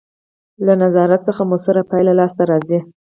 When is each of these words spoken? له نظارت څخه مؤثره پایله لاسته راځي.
له 0.65 0.73
نظارت 0.83 1.21
څخه 1.27 1.41
مؤثره 1.51 1.81
پایله 1.89 2.13
لاسته 2.19 2.43
راځي. 2.51 2.79